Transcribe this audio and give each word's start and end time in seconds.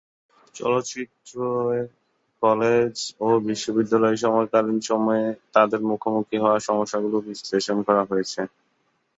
চলচ্চিত্রটিতে 0.55 1.79
college 2.43 2.93
ও 3.19 3.37
বিশ্ববিদ্যালয়ের 3.47 4.21
সময়কালীন 4.23 4.79
সময়ে 4.89 5.25
তাঁদের 5.55 5.81
মুখোমুখি 5.89 6.37
হওয়া 6.39 6.59
সমস্যাগুলি 6.69 7.17
বিশ্লেষণ 7.27 7.77
করা 7.87 8.03
হয়েছে। 8.05 8.41